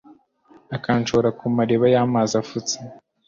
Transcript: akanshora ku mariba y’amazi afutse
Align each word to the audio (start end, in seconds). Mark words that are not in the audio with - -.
akanshora 0.75 1.29
ku 1.37 1.45
mariba 1.57 1.85
y’amazi 1.93 2.33
afutse 2.41 2.75